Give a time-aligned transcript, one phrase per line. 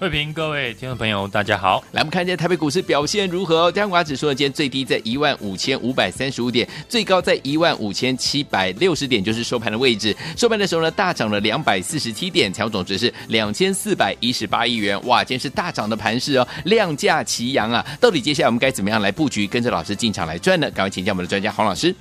[0.00, 1.82] 慧平，各位听众朋友，大家好。
[1.92, 3.70] 来，我们看一下台北股市表现如何？
[3.70, 10.14] 加权指数呢，今天最低在一万五千五百三十五点，最高在一万五千七百六十点，就是收盘的位置。
[10.36, 15.00] 收盘的时候呢，大涨了两百四十七点，成交总值是两千四百一十八亿元。
[15.06, 17.86] 哇，今天是大涨的盘势哦，量价齐扬啊！
[18.00, 20.68] 到底接下来我们该怎么样来布局，跟着老师进场来赚呢？
[20.72, 21.94] 赶快请教我们的专家黄老师。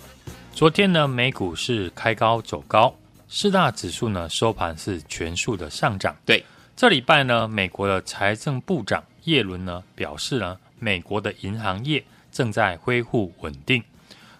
[0.51, 2.93] 昨天呢，美股是开高走高，
[3.29, 6.15] 四大指数呢收盘是全数的上涨。
[6.25, 6.43] 对。
[6.75, 13.81] 这礼拜呢，美国的财政部长耶伦呢表示呢，美国的银行业正在恢复稳定，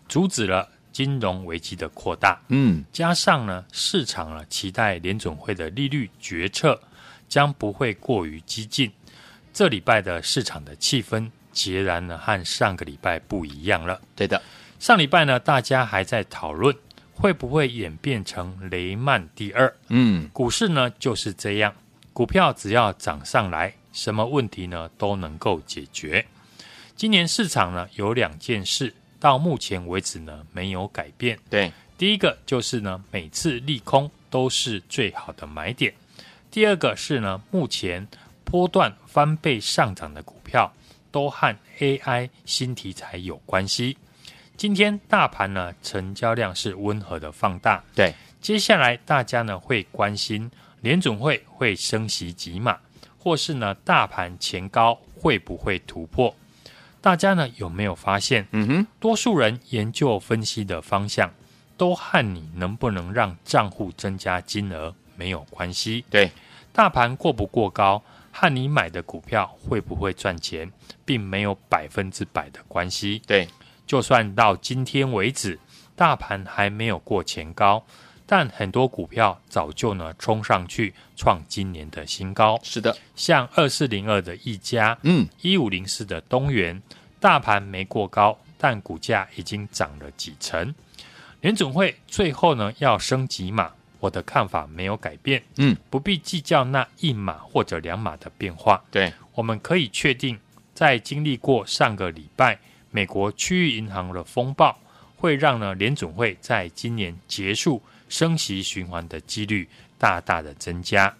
[0.10, 2.42] 阻止了金融危机的扩大。
[2.48, 6.82] 嗯，加上呢，市场呢期待联准会的利率决策
[7.30, 8.92] 将不会过于激进。
[9.54, 14.02] 这礼拜的市场的气氛截然呢和上个礼拜不一样了。
[14.16, 14.42] 对的，
[14.80, 16.76] 上礼拜呢，大家还在讨论
[17.14, 19.72] 会不会演变成雷曼第二。
[19.90, 21.72] 嗯，股市呢就是这样。
[22.14, 26.24] 股票只要涨上来，什么问题呢都能够解决。
[26.96, 31.40] 今年市场呢有两件事，到目前为止呢没有改变。
[31.50, 35.92] 对，第一个就是呢每次利空都是最好的买点。
[36.52, 38.08] 第二个是呢目前
[38.44, 40.72] 波段翻倍上涨的股票
[41.12, 43.98] 都和 AI 新题材有关系。
[44.56, 47.84] 今天大盘呢成交量是温和的放大。
[47.96, 50.52] 对，接下来大家呢会关心。
[50.84, 52.78] 联总会会升息几码，
[53.18, 56.36] 或是呢大盘前高会不会突破？
[57.00, 58.46] 大家呢有没有发现？
[58.52, 61.34] 嗯哼，多数人研究分析的方向
[61.78, 66.04] 都和你能不能让账户增加金额没有关系。
[66.10, 66.30] 对，
[66.74, 70.70] 大盘过不过高和你买的股票会不会赚钱，
[71.06, 73.22] 并没有百分之百的关系。
[73.26, 73.48] 对，
[73.88, 75.58] 就算到今天为止，
[75.96, 77.82] 大盘还没有过前高。
[78.26, 82.60] 但很多股票早就呢冲上去创今年的新高。
[82.64, 86.82] 是的，像二四零二的一家，嗯，一五零四的东元，
[87.20, 90.74] 大盘没过高，但股价已经涨了几成。
[91.42, 95.44] 联准会最后呢要升几码，我的看法没有改变。
[95.58, 98.82] 嗯，不必计较那一码或者两码的变化。
[98.90, 100.40] 对，我们可以确定，
[100.74, 102.58] 在经历过上个礼拜
[102.90, 104.80] 美国区域银行的风暴，
[105.18, 107.82] 会让呢联准会在今年结束。
[108.14, 111.12] 升息循环的几率大大的增加。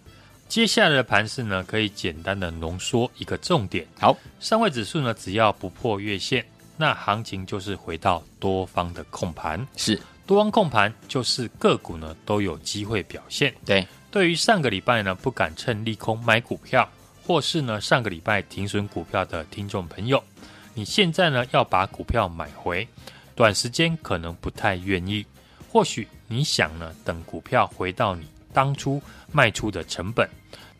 [0.48, 3.84] 接下来的盘势呢，可以简单的浓缩一个重点。
[3.98, 6.46] 好，上位指数呢，只要不破月线，
[6.76, 9.66] 那行情就是回到多方的控盘。
[9.76, 13.52] 是，多方控盘就是个股呢都有机会表现。
[13.66, 16.88] 对，对于上个礼拜呢不敢趁利空买股票，
[17.26, 20.22] 或是呢上个礼拜停损股票的听众朋友，
[20.74, 22.86] 你现在呢要把股票买回，
[23.34, 25.26] 短时间可能不太愿意。
[25.72, 29.02] 或许你想呢，等股票回到你当初
[29.32, 30.28] 卖出的成本，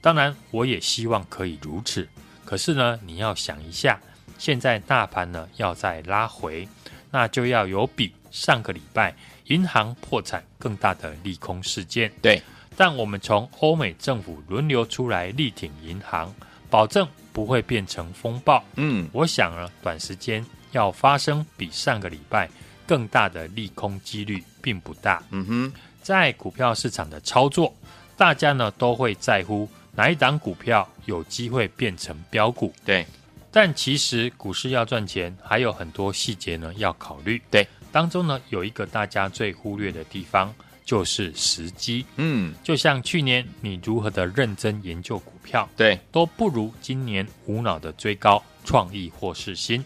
[0.01, 2.09] 当然我也希望可以如此。
[2.45, 4.01] 可是呢，你要想一下，
[4.39, 6.69] 现在大盘呢要再拉回，
[7.11, 9.15] 那就要有比上个礼拜
[9.47, 12.13] 银行破产更大的利空事件。
[12.23, 12.43] 对，
[12.77, 16.35] 但我们从欧美政府轮流出来力挺银行，
[16.71, 18.63] 保证不会变成风暴。
[18.77, 22.49] 嗯，我想呢，短时间要发生比上个礼拜。
[22.87, 25.23] 更大的利空几率并不大。
[25.31, 25.73] 嗯哼，
[26.03, 27.75] 在股票市场的操作，
[28.17, 32.73] 大家呢都会在乎哪一档股票有机会变成标股。
[32.85, 33.07] 对，
[33.51, 37.41] 但其实股市要赚钱，还有很多细节呢要考虑。
[37.51, 40.53] 对，当中呢有一个大家最忽略的地方，
[40.85, 42.05] 就是时机。
[42.17, 49.85] 嗯，就像去年你如何的认真研究股票，对，都不如今年无脑的追高创意或是新。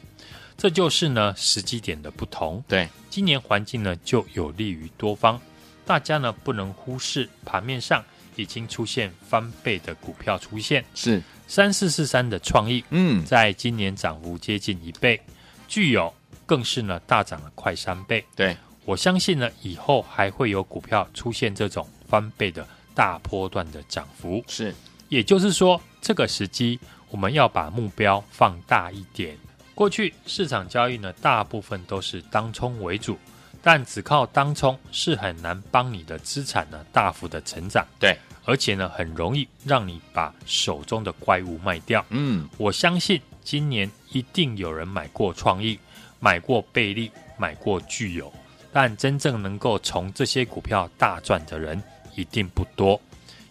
[0.59, 2.63] 这就是呢时机点的不同。
[2.67, 5.41] 对，今年环境呢就有利于多方，
[5.87, 10.85] 大家呢不能忽视盘面上已经出现翻倍的股票出现。
[10.97, 15.21] 是三四四三的创意，嗯，在今年涨幅接近一倍，
[15.69, 16.13] 具有
[16.45, 18.25] 更是呢大涨了快三倍。
[18.35, 22.67] 对，我相信呢以后还会有股票出现这种翻倍的
[22.97, 24.45] 大波段的涨幅。
[24.49, 24.75] 是，
[25.09, 26.81] 也就是说这个时机
[27.11, 29.39] 我们要把目标放大一点。
[29.79, 33.17] 过去市场交易呢，大部分都是当冲为主，
[33.63, 37.87] 但只靠当冲是很难帮你的资产呢大幅的成长。
[38.01, 42.05] 对，而且呢很容易让你把手中的怪物卖掉。
[42.09, 45.79] 嗯，我相信今年一定有人买过创意，
[46.19, 48.33] 买过贝利，买过聚友，
[48.73, 51.81] 但真正能够从这些股票大赚的人
[52.17, 53.01] 一定不多，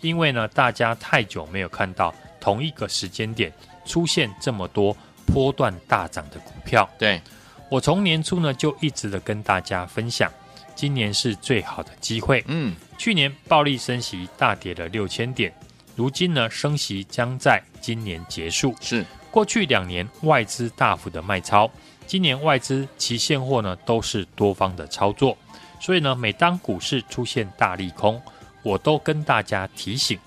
[0.01, 3.49] 因为呢大家太久没有看到同一个时间点
[3.85, 4.93] 出现这么多
[5.27, 6.89] 波段大涨的股票。
[6.97, 7.21] 对。
[7.69, 10.31] 我从年初呢就一直的跟大家分享，
[10.73, 12.41] 今年是最好的机会。
[12.47, 15.53] 嗯，去年暴力升息大跌了六千点，
[15.93, 18.73] 如今呢升息将在今年结束。
[18.79, 21.69] 是过去两年外资大幅的卖超，
[22.05, 25.37] 今年外资其现货呢都是多方的操作，
[25.81, 28.21] 所以呢每当股市出现大利空，
[28.63, 30.17] 我都跟大家提醒，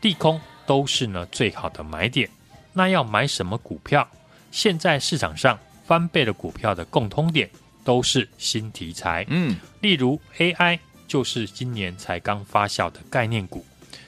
[0.00, 2.28] 利空都是呢最好的买点。
[2.72, 4.06] 那要买什么股票？
[4.50, 5.58] 现在市场上。
[5.88, 7.48] 翻倍的股票的共通点
[7.82, 13.64] 都是新题材，嗯，例如 AI 就是今年才刚发酵的概念股，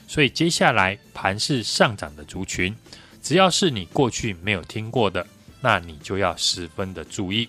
[0.06, 2.76] 所以接下来盘势上涨的族群，
[3.22, 5.26] 只要是你过去没有听过的，
[5.62, 7.48] 那你就要十分的注意。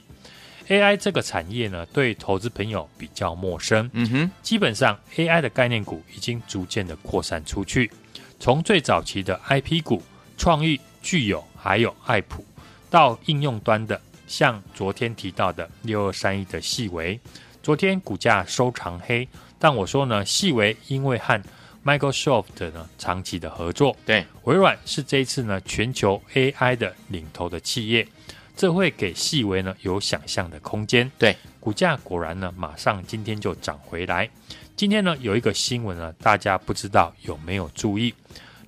[0.70, 7.92] AI 这个产业呢，对投资朋友比较陌生，嗯哼，基本上 AI 的概念股已经逐渐的扩散出去，
[8.40, 10.02] 从最早期的 IP 股、
[10.38, 12.46] 创意、具有还有爱普，
[12.92, 14.00] 到应用端的。
[14.28, 17.20] 像昨天提到的六二三一的细微，
[17.64, 19.28] 昨天股价收长黑，
[19.58, 21.42] 但我说呢，细微因为和
[21.84, 28.08] Microsoft 呢长期的合作，对，微软是这一次呢全球 AI 的领头的企业，
[28.56, 31.12] 这会给细微呢有想象的空间。
[31.18, 34.30] 对，股价果然呢马上今天就涨回来。
[34.78, 38.14] 今天呢有一个新闻呢，大家不知道有没有注意？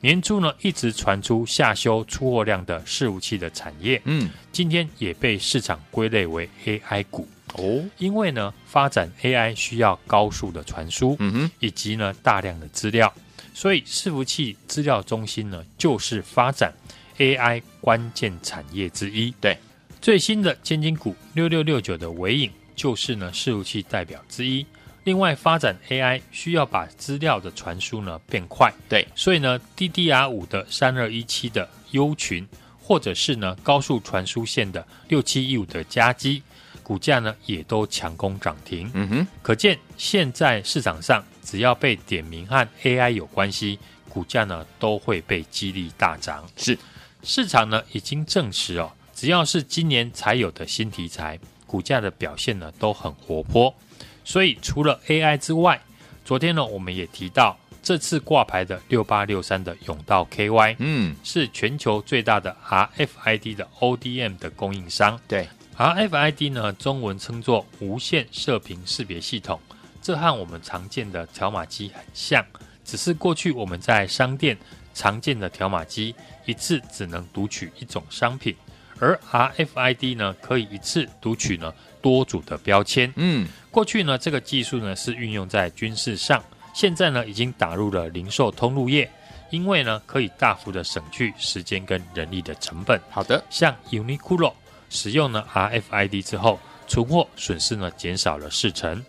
[0.04, 7.26] 年初呢，一直传出下修出货量的伺服器的产业，嗯，今天也被市场归类为 AI 股。
[7.54, 13.14] 哦，因为呢，发展 AI 需要高速的传输，嗯哼，以及呢大量的资料，
[13.54, 16.74] 所以伺服器资料中心呢就是发展
[17.18, 19.34] AI 关键产业之一。
[19.40, 19.58] 对，
[20.02, 24.66] 最新的千金股六六六九的尾影就是呢伺服器代表之一。
[25.06, 32.48] 另外，发展 AI 需要把资料的传输呢变快，对，所以呢，DDR 五的三二一七的优群，
[32.82, 36.42] 或者是呢高速传输线的六七一五的加基，
[36.82, 38.90] 股价呢也都强攻涨停。
[38.94, 43.78] 嗯哼，可见现在市场上只要被点名和 AI 有关系，
[44.08, 46.48] 股价呢都会被激励大涨。
[46.56, 46.80] 是，
[47.24, 53.76] 市场呢已经证实哦，只要是今年才有的新题材，股价的表现呢都很活泼。
[54.24, 55.81] 所以除了 AI 之外，
[56.24, 65.20] 昨天呢我们也提到，这次挂牌的六八六三的甬道 KY，嗯，是全球最大的 RFID 的 ODM 的供应商。
[65.28, 69.60] 对，RFID 呢中文称作无线射频识别系统，
[70.02, 72.46] 这和我们常见的条码机很像，
[72.86, 74.58] 只是过去我们在商店
[74.94, 76.16] 常见的条码机
[76.46, 78.56] 一次只能读取一种商品，
[79.00, 81.74] 而 RFID 呢可以一次读取呢
[82.04, 83.12] 多组的标签。
[83.16, 83.48] 嗯。
[83.72, 86.44] 过去呢，这个技术呢是运用在军事上，
[86.76, 89.10] 现在呢已经打入了零售通路业，
[89.50, 93.02] 因为呢可以大幅的省去时间跟人力的成本。
[93.10, 94.54] 好的，像 Uniqlo
[94.92, 99.04] 使用呢 RFID 之后，存货损失呢减少了四成。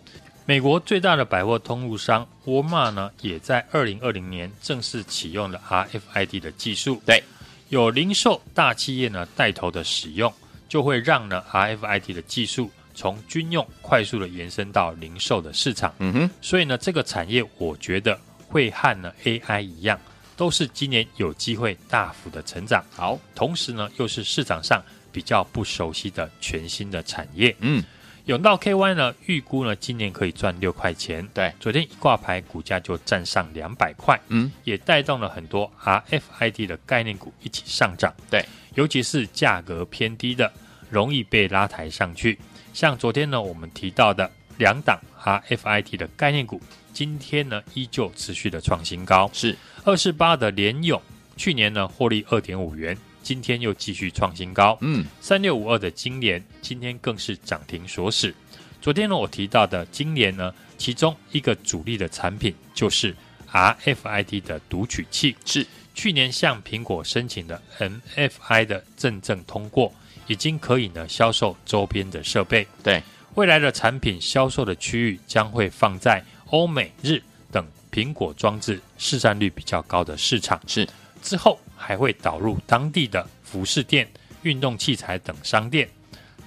[0.47, 6.99] 美国最大的百货通路商沃尔玛呢，也在二零二零年正式启用了 RFID 的技术。
[7.05, 7.23] 对，
[7.69, 10.33] 有零售大企业呢带头的使用，
[10.67, 12.71] 就会让呢 RFID 的技术。
[12.95, 19.99] 从军用快速的延伸到零售的市场，嗯哼，所以呢，这个产业我觉得会和呢 AI 一样，
[20.37, 22.83] 都是今年有机会大幅的成长。
[22.89, 27.55] 好，同时呢，又是市场上比较不熟悉的全新的产业。
[27.59, 27.83] 嗯，
[28.25, 31.27] 甬道 KY 呢，预估呢今年可以赚六块钱。
[31.33, 34.19] 对，昨天一挂牌，股价就站上两百块。
[34.29, 38.13] 嗯，也带动了很多 RFID 的概念股一起上涨。
[38.29, 40.51] 对，尤其是价格偏低的，
[40.89, 42.39] 容易被拉抬上去。
[42.75, 46.59] 像昨天呢，我们提到的两档 RFID 的概念股，
[46.91, 49.31] 今天呢依旧持续的创新高。
[49.31, 51.01] 是二四八的联咏，
[51.37, 54.77] 去年呢获利二点五元，今天又继续创新高。
[54.81, 58.35] 嗯，三六五二的金联，今天更是涨停锁死。
[58.81, 63.15] 昨天呢我提到的金联呢，其中一个主力的产品就是
[63.53, 69.93] RFID 的读取器，是去年向苹果申请的 MFI 的认证通过。
[70.27, 72.67] 已经可以呢销售周边的设备。
[72.83, 73.01] 对，
[73.35, 80.61] 未来的产品销售的区域将会放在欧美日等苹果装置市占率比较高的市场。
[80.67, 80.87] 是，
[81.21, 84.07] 之后还会导入当地的服饰店、
[84.43, 85.89] 运动器材等商店。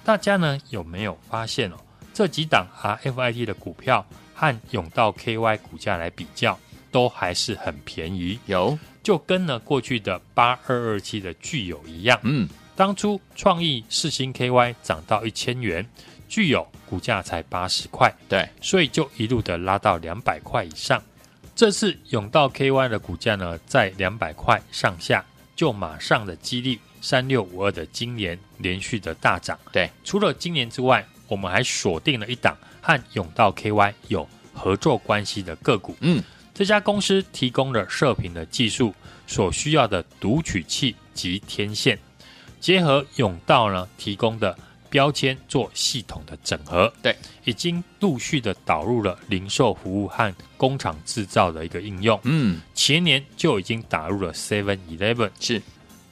[0.03, 1.75] 大家呢有没有发现哦？
[2.13, 6.57] 这几档 RFID 的股票和永道 KY 股价来比较，
[6.91, 8.39] 都还是很便宜。
[8.45, 15.85] 有，就跟呢过去的八二二七的具有一样，嗯，当初创意四星 KY 涨到一千元，
[16.29, 21.03] 具有股价才八十块，对，所以就一路的拉到两百块以上。
[21.53, 25.25] 这次永道 KY 的股价呢，在两百块上下，
[25.57, 29.59] 就马上的激励三六五二的今年连续的大涨。
[29.73, 35.97] 对，除了今年之外，我们还锁定了一档和永道 KY 有合作关系的个股。
[35.99, 38.95] 嗯，这家公司提供了射频的技术
[39.27, 41.99] 所需要的读取器及天线，
[42.59, 44.57] 结合永道呢提供的。
[44.91, 52.19] 标签做系统的整合，对，已经陆续的导入了零售服务和工厂制造的一个应用。
[52.23, 55.29] 嗯，前年就已经打入了 Seven Eleven。
[55.39, 55.61] 是，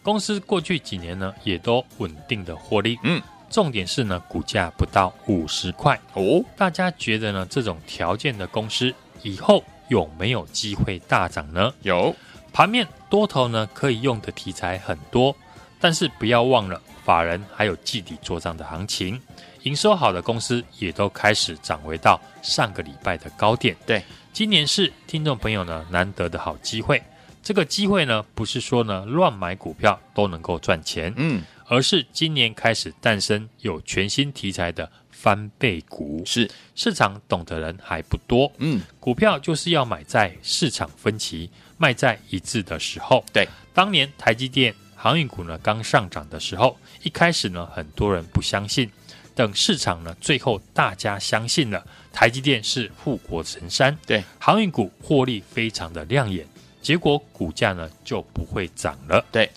[0.04, 3.00] 公司过去几年呢，也都稳定的获利。
[3.02, 6.46] 嗯，重点是呢，股价不到五十块哦。
[6.56, 11.74] 大家觉得呢，这种条件的公司以后有没有机会大涨呢？
[11.82, 12.16] 有，
[12.54, 15.36] 盘面多头呢，可以用的题材很多，
[15.80, 16.82] 但是不要忘了。
[17.04, 19.18] 法人还有季底做账的行情，
[19.64, 23.74] 营收好的公司也都开始涨回到上个礼拜的高点。
[23.86, 24.04] 对，
[24.34, 27.02] 今年是听众朋友呢难得的好机会。
[27.42, 36.22] 这个机会呢，不是说呢乱买股票都能够赚钱，嗯，而是今年开始诞生有全新题材的翻倍股。
[36.26, 43.24] 是，市场懂的人还不多，嗯，股票就是要买在市场分歧、卖在一致的时候。
[43.32, 44.76] 对，当年台积电。
[45.00, 48.90] 航运股呢刚上涨的时候，一开始呢很多人不相信，
[49.36, 56.46] 等市场呢最后大家相信了，台积电是护国神山，对，航运股获利非常的亮眼，
[56.82, 59.24] 结果股价呢就不会涨了。
[59.32, 59.48] 对，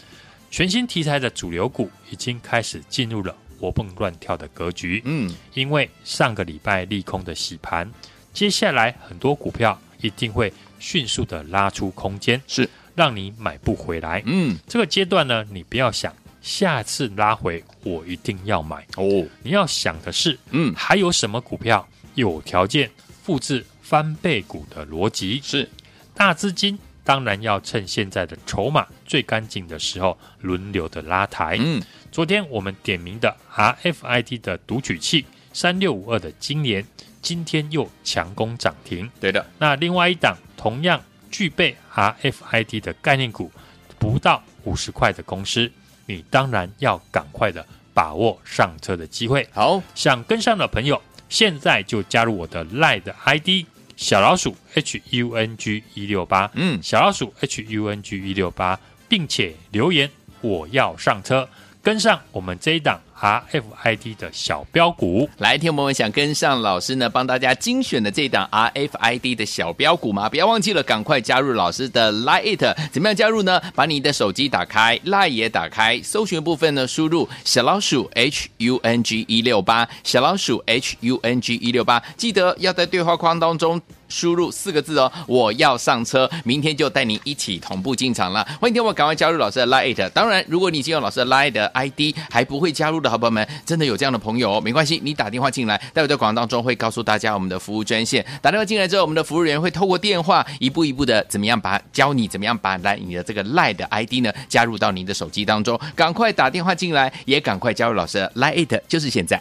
[0.51, 5.01] 全新题材的主流股已经开始进入了活蹦乱跳的格局。
[5.07, 7.91] 嗯，因为上个礼拜利空的洗盘，
[8.35, 12.41] 接下来很多股票一定会迅速的拉出空间。
[12.47, 12.69] 是。
[13.00, 14.23] 让你买不回来。
[14.26, 19.26] 嗯，这个阶段呢，你不要想下次拉回我一定要买哦。
[19.42, 22.90] 你要想的是，嗯，还有什么股票有条件
[23.23, 25.40] 复制翻倍股的逻辑？
[25.42, 25.66] 是
[26.14, 31.57] 大资金当然要趁现在的筹码最干净的时候轮流的拉抬。
[31.59, 36.85] 嗯，昨天我们点名的 RFID 的读取器三六五二的晶联，
[37.23, 39.11] 今天又强攻涨停。
[39.19, 41.00] 对的，那另外一档同样。
[41.31, 43.51] 具备 RFID 的概念股，
[43.99, 45.71] 不到五十块的公司，
[46.07, 49.49] 你当然要赶快的把握上车的机会。
[49.53, 60.11] 好，想跟上的朋友，现在就加入我的 LINE 的 ID 小老鼠 HUNG 一六八，嗯，小老鼠 HUNG 一六八，并且留言
[60.41, 61.49] 我要上车，
[61.83, 63.01] 跟上我们这一档。
[63.21, 70.27] RFID 的小标股，来，听我们想跟上老师呢，帮大家精选的这一档 RFID 的小标股吗？
[70.27, 72.75] 不要忘记了，赶快加入老师的 Lite。
[72.91, 73.61] 怎么样加入呢？
[73.75, 83.79] 把你的手机打开，Lite 也打开，搜寻部分呢，输入小老鼠 HUNG 一六八，小老鼠 HUNG 一六八，记得要在对话框当中。
[84.11, 88.47] 输入四个字哦，我要上车，明天就带您一起同步进场了。
[88.61, 90.11] 欢迎听我赶快加入老师的 Lite。
[90.11, 98.25] 当然，如果你已经有老师的 Lite 的 ID 还不会加入的好朋友们，真的有这样的朋友哦，没关系，你打电话进来，待会在广告当中会告诉大家我们的服务专线。
[98.43, 105.79] 打电话进来之后，我们的服务员会透过电话一步一步的怎么样把教你怎么样把来你的这个 Lite 的 ID 呢加入到您的手机当中。
[105.95, 109.40] 赶快打电话进来，也赶快加入老师的 Lite，就是现在。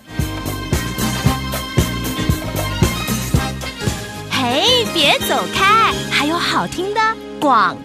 [4.41, 7.01] 嘿，别走开，还有好听的
[7.41, 7.75] 广。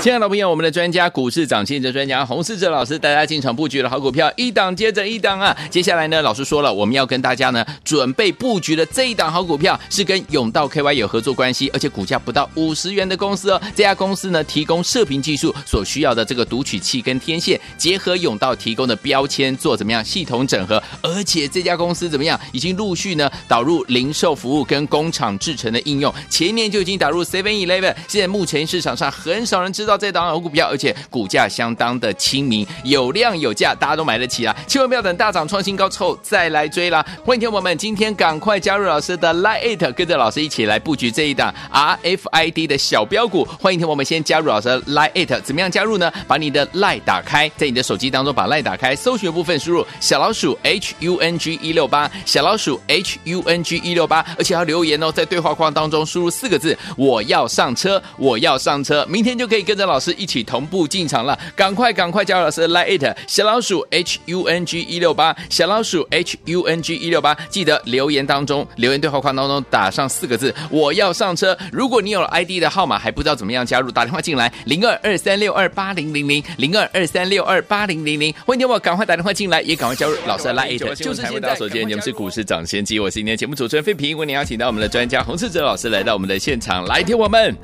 [0.00, 5.54] 亲爱的朋友，我们的专家股市涨先机专家洪世哲老师带大家进场布局的好股票，一档接着一档啊！
[5.70, 13.60] 接下来呢，老师说了，我们要跟大家呢准备布局的这一档好股票是跟永道 KY 有合作关系，而且股价不到五十元的公司哦。
[13.74, 29.98] 这家公司呢，提供射频技术所需要的这个读取器跟天线，结合永道提供的标签做怎么样系统整合，而且这家公司怎么样，已经陆续呢导入零售服务跟工厂制成的应用，前年就已经打入 Seven Eleven，现在目前市场上很少人知道。
[29.98, 34.56] 这档好股票，而且股价相当的亲民，有量有价，大家都买得起啊！
[34.68, 37.04] 千万不要等大涨创新高之后再来追啦！
[37.24, 43.44] 欢迎听友们，今天赶快加入老师的 Lite，跟着老师一起来布局这一档 RFID 的小标股。
[43.60, 46.12] 欢迎听友们先加入老师的 Lite，怎么样加入呢？
[46.26, 59.67] 把你的 Lite 打开，在你的手机当中把 Lite 打开，搜寻部分输入小老鼠 HUNG 一六八，小老鼠 HUNG 一六八，而且要留言哦，在对话框当中输入四个字：我要上车，我要上车，明天就可以。
[59.68, 71.54] 跟着老师一起同步进场了，赶快赶快加入老师的 Line 小老鼠 H U N G 一六八，小老鼠 H U N G 一六八，记得留言当中留言对话框当中打上四个字，我要上车。
[71.70, 81.54] 如果你有了 ID 的号码还不知道怎么样加入，打电话进来零二二三六二八零零零零二二三六二八零零零，欢迎我赶快打电话进来，也赶快加入老师的 Line， 就是现在。
[81.54, 87.54] 首先你们是股市涨先机，我是今天节目主持人费平，为您邀请到我们的专家洪世哲老师来到我们的现场，来听我们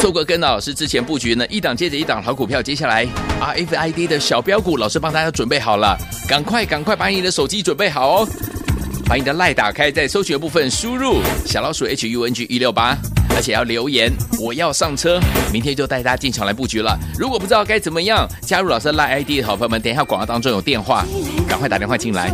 [0.00, 3.06] 错过跟老师之前布局呢，一档接着一档好股票，接下来
[3.38, 5.94] RFID 的小标股，老师帮大家准备好了，
[6.26, 8.28] 赶快赶快把你的手机准备好哦，
[9.04, 12.96] 把你的 Line 打开，在搜寻部分输入小老鼠 H U N G 一六八，
[13.36, 15.20] 而且要留言，我要上车，
[15.52, 16.98] 明天就带大家进场来布局了。
[17.18, 21.04] 如果不知道该怎么样加入老师的 Line ID 的好朋友们，等一下广告当中有电话，
[21.46, 22.32] 赶快打电话进来。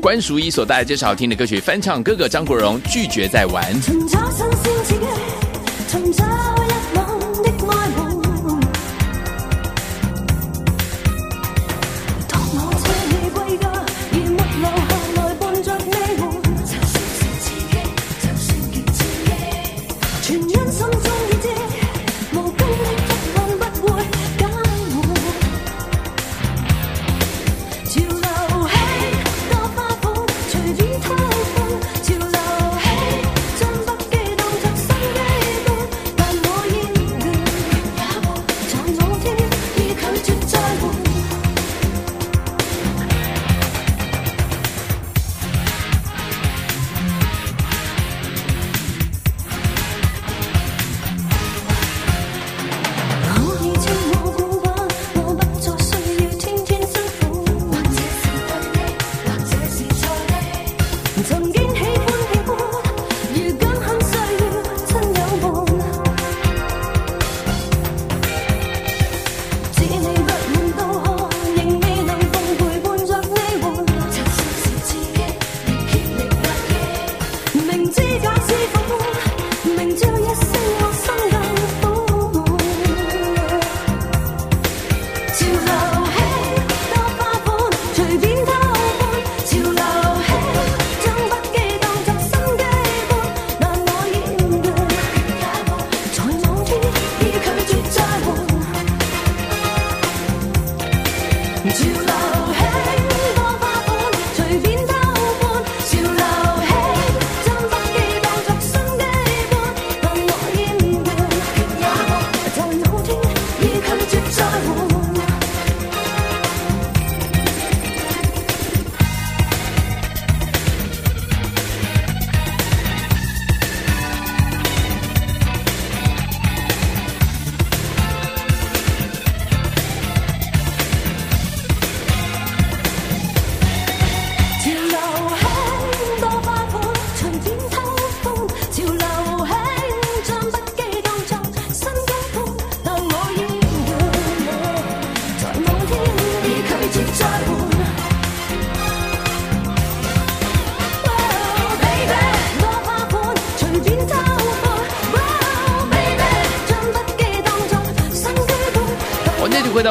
[0.00, 3.64] 关淑怡所带来这首好听的歌曲，翻唱哥哥张国荣拒绝再玩。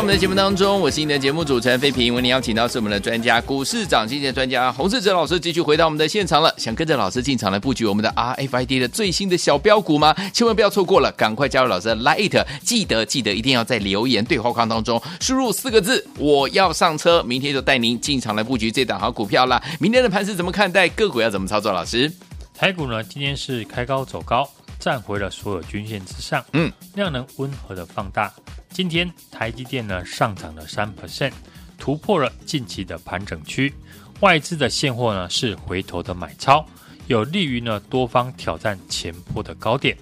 [0.06, 2.14] 们的节目当中，我是你的节目主持人费平。
[2.14, 6.54] 为您邀请到是我们的专家，股市涨先机专家洪世哲老师，继续回到我们的现场了。
[6.60, 10.16] 想跟着老师进场来布局我们的 RFID 的最新的小标股吗？
[10.32, 19.60] 千万不要错过了，赶快加入老师的 Lite，记得记得一定要在留言对话框当中输入四个字“我要上车”，明天就带您进场来布局这档好股票了。
[19.80, 20.88] 明天的盘势怎么看待？
[20.90, 21.72] 个股要怎么操作？
[21.72, 22.12] 老师，
[22.56, 23.04] 台股呢？
[23.04, 24.48] 今天是开高走高，
[24.80, 28.32] 站回了所有均线之上，嗯，量能温和的放大。
[28.76, 31.32] 今天台积电呢上涨了三 percent，
[31.78, 33.74] 突破了近期的盘整区。
[34.20, 36.66] 外资的现货呢是回头的买超，
[37.08, 39.98] 有利于呢多方挑战前波的高点。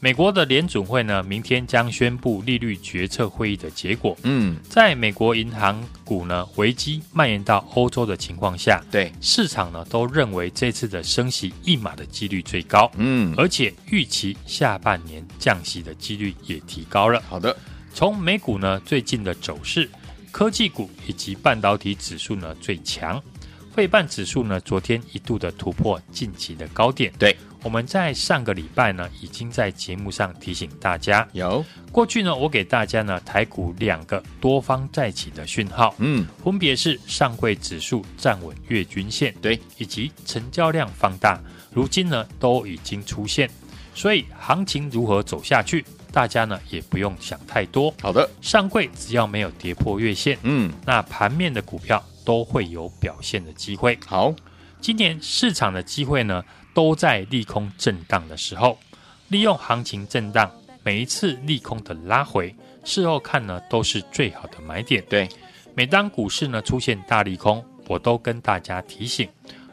[0.00, 4.16] 美国的联准会呢明天将宣布利率决策会议的结果。
[4.24, 12.90] 嗯，在美国银行股呢危机蔓延到欧洲的情况下，对市场呢都认为这次的升息一码的几率最高。
[12.96, 17.22] 嗯，而且预期下半年降息的几率也提高了。
[17.28, 17.56] 好的。
[17.92, 19.88] 从美股呢最近的走势，
[20.30, 23.20] 科技股以及半导体指数呢最强，
[23.74, 27.12] 费半指数呢昨天一度的突破近期的高点。
[27.18, 31.64] 对，我们在上个礼拜呢已经在节目上提醒大家，有。
[31.92, 41.40] 过去呢我给大家呢台股两个多方再起的讯号，嗯，分别是上柜指数站稳月均线，对，以及成交量放大，
[41.72, 43.50] 如今呢都已经出现。
[43.92, 47.92] 所以行情如何走下去，大家呢也不用想太多。
[48.00, 53.98] 好的，上柜只要没有跌破月线，嗯，那盘面的股票都会有表现的机会。
[54.06, 54.34] 好，
[54.80, 56.44] 今年市场的机会呢，
[56.74, 58.78] 都在利空震荡的时候，
[59.28, 60.50] 利用行情震荡，
[60.82, 65.04] 每一次利空的拉回，事后看呢都是最好的买点。
[65.08, 65.28] 对，
[65.74, 69.28] 每当股市呢出现大利空，我都跟大家提醒，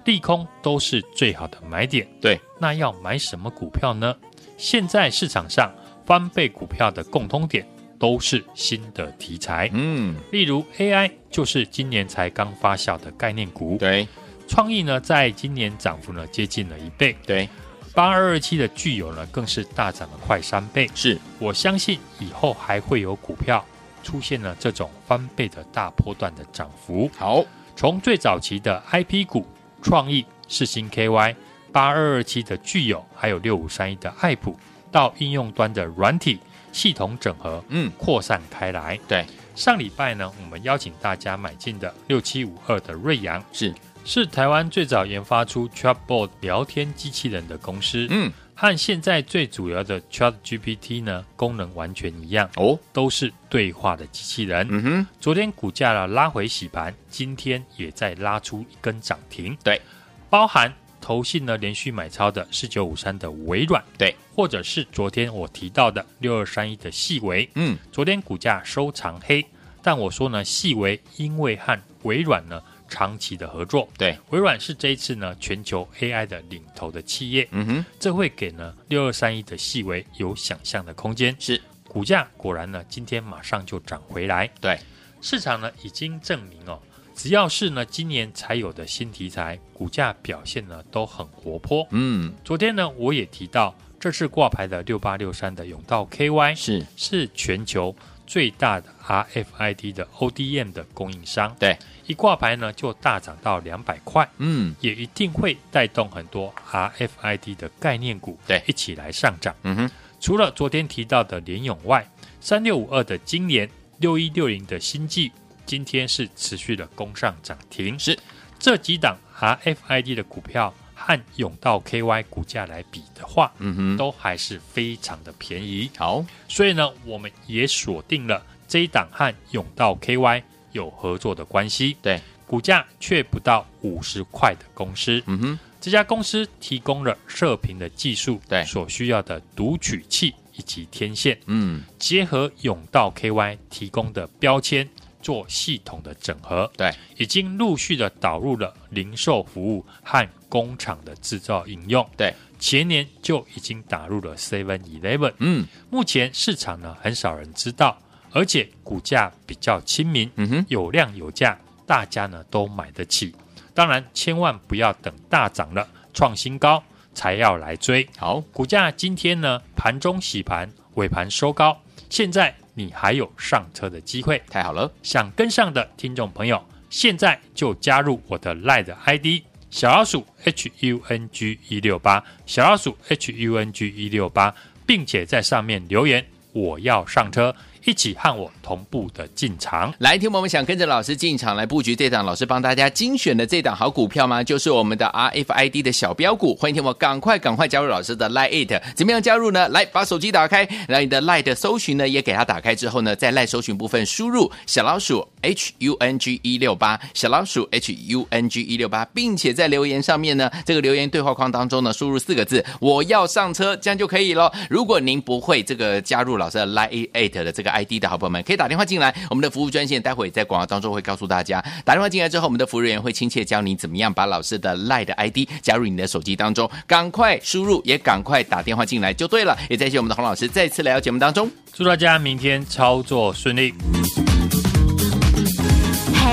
[0.06, 2.08] 利空都是最好的买点。
[2.22, 4.16] 对，那要买什么股票呢？
[4.58, 5.72] 现在市场上
[6.08, 7.68] 翻倍股票的共通点
[8.00, 13.76] 都是新的题材，嗯，例如 AI 就是今年才刚发酵的概念股。
[13.78, 14.08] 对，
[14.48, 17.14] 创意呢在今年涨幅呢接近了一倍。
[17.26, 17.50] 对，
[17.94, 20.90] 八二二七的具有呢更是大涨了快三倍。
[20.96, 23.66] 是，我相信以后还会有股票
[24.02, 27.12] 出现了这种翻倍的大波段的涨幅。
[27.18, 27.44] 好，
[27.76, 29.46] 从最早期的 IP 股
[29.82, 31.36] 创意、世新 KY、
[31.74, 34.56] 八二二七的具有，还有六五三一的爱普，
[34.98, 36.40] 到应用端的软体
[36.72, 39.00] 系统整合，嗯，扩散开来。
[39.08, 43.72] 对，上礼拜呢，我们邀请大家买进的六七五二的瑞阳，是，
[44.04, 54.66] 是台湾最早研发出 Chatbot 聊天机器人的公司，嗯，和现在最主要的 ChatGPT 呢，功能完全一样，哦，都是对话的机器人。
[54.72, 59.56] 嗯哼，昨天股价呢拉回洗盘，今天也在拉出一根涨停。
[59.64, 59.80] 对，
[60.28, 60.74] 包含
[61.08, 69.42] 投信呢连续买超的四九五三的微软，对，或者是昨天我提到的六二三一的细微，嗯，昨天股价收长黑，
[69.82, 81.34] 但我说呢，细微因为和微软呢长期的合作，对，微软是这一次呢全球 AI 的领头的企业，嗯哼，这会给呢六二三一的细微有想象的空间。
[81.40, 84.78] 是，股价果然呢今天马上就涨回来，对，
[85.22, 86.78] 市场呢已经证明哦，
[87.18, 91.86] 只要是呢今年才有的新题材，股价表现呢都很活泼。
[91.90, 97.94] 嗯，昨天呢我也提到，这次挂牌的六八六三的永道 KY 是，是全球
[98.28, 101.76] 最大的 RFID 的 ODM 的供应商，对，
[102.06, 108.62] 一挂牌呢就大涨到两百块，嗯，也一定会带动很多 RFID 的概念股，对。
[108.68, 109.56] 一起来上涨。
[109.64, 112.08] 嗯哼，除了昨天提到的联永外，
[112.40, 115.32] 三六五二的晶联，六一六零的欣技，
[115.68, 118.00] 今天是持续的攻上涨停。
[118.00, 118.18] 是。
[118.60, 125.92] 这几档 RFID 的股票和永道 KY 股价来比的话，嗯哼，都还是非常的便宜。
[125.96, 131.96] 好，所以呢，我们也锁定了这一档和永道 KY 有合作的关系。
[132.02, 138.66] 对，股价却不到五十块的公司，嗯哼，这家公司提供了射频的技术，对。
[138.66, 144.90] 所需要的读取器以及天线，嗯，结合永道 KY 提供的标签
[145.28, 152.10] 做系统的整合，对，已经陆续的导入了零售服务和工厂的制造应用。
[152.16, 155.34] 对，前年就已经打入了 Seven Eleven。
[155.40, 163.36] 嗯，目前市场呢很少人知道，而且股价比较亲民，嗯哼，有量有价，大家呢都买得起。
[163.74, 166.82] 当然，千万不要等大涨了创新高
[167.14, 168.08] 才要来追。
[168.16, 171.78] 好，股价今天呢盘中洗盘，尾盘收高，
[172.10, 174.40] 现在你还有上车的机会。
[174.48, 179.26] 太好了，想跟上的听众朋友，现在就加入我的 LINE ID
[179.72, 184.54] 小老鼠 H U N G 一六八，小老鼠 H U N G 一六八，
[184.86, 187.54] 并且在上面留言我要上车。
[187.88, 189.94] 一起和我同步的进场。
[190.00, 194.44] 来，听我们想跟着老师进场来布局这档老师帮大家精选的这档好股票吗？
[194.44, 196.54] 就是我们的 RFID 的小标股。
[196.56, 199.70] 欢迎听我赶快赶快加入老师的 Lite，怎么样加入呢？
[199.70, 214.52] 来，把手机打开，让你的 Lite 搜寻呢也给它打开之后呢，在 Lite 搜寻部分输入小老鼠 H U N G 一六八，小老鼠 H U N G 一六八，并且在留言上面呢，这个留言对话框当中呢，输入四个字“我要上车”，这样就可以了。
[214.70, 221.64] 如果您不会这个加入老师的 lie eight 的这个 ID 的好朋友们，可以打电话进来，我们的服务专线待会在广告当中会告诉大家。
[221.86, 229.58] 打电话进来之后，我们的服务人员会亲切教你怎么样把老师的 Line 的 ID 加入你的手机当中，赶快输入，也赶快打电话进来就对了。
[229.70, 233.74] 也再谢我们的洪老师再次来到节目当中，祝大家明天操作顺利。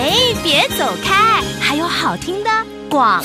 [0.04, 0.12] 哎，
[0.42, 1.40] 别走开，
[1.74, 2.50] 还有好听的
[2.88, 3.24] 广告。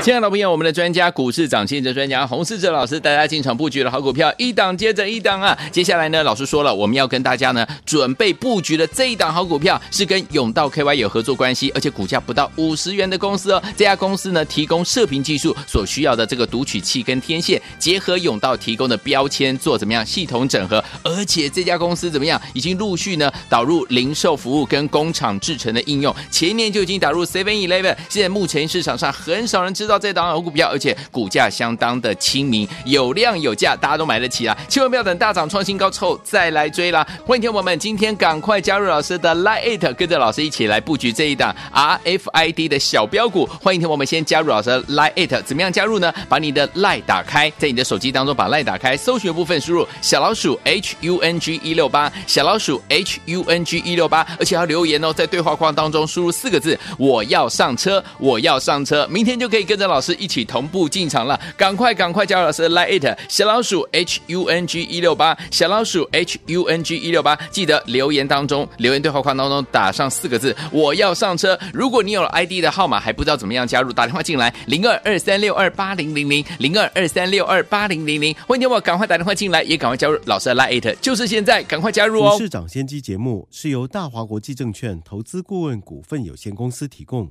[0.00, 5.56] 亲爱的朋友，我们的专家股市涨先机专家洪世哲老师带大家进场布局的好股票，一档接着一档啊！
[5.70, 13.62] 接下来呢，老师说了，我们要跟大家呢准备布局的这一档好股票是跟永道 KY 有合作关系，而且股价不到五十元的公司哦。
[13.76, 34.56] 这家公司呢提供射频技术所需要的这个读取器跟天线，结合永道提供的标签做怎么样系统整合，而且这家公司怎么样已经陆续呢导入零售服务跟工厂制成的应用，前年就已经导入 Seven Eleven，现在目前市场上很少人知道这档好股票，而且股价相当的亲民，有量有价，大家都买得起啊！
[34.68, 37.06] 千万不要等大涨创新高之后再来追啦！
[37.26, 43.46] 欢迎听友们今天赶快加入老师的 Line，跟着老师一起来布局这一档 RFID 的小标股。
[43.60, 46.12] 欢迎听友们先加入老师的 Line，怎么样加入呢？
[46.28, 61.40] 把你的 Line 打开，在你的手机当中把 Line 打开，搜寻部分输入小老鼠 H U N G 一六八，小老鼠 H U N G 一六八，而且要留言哦，在对话框当中输入四个字：我要上上车，我要上车，明天就可以跟着老师一起同步进场了。
[61.56, 71.56] 赶快赶快加入老师的 Line，小老鼠 H U N G 一六八，小老鼠 H U N G 一六八，记得留言当中留言对话框当中打上四个字：我要上车。
[71.72, 82.36] 如果你有了 ID 的号码还不知道怎么样加入，打电话进来零二二三六二八零零零零二二三六二八零零零，欢迎我赶快打电话进来，也赶快加入老师的 Line，就是现在，赶快加入哦。
[82.36, 87.30] 市长先机节目是由大华国际证券投资顾问股份有限公司提供，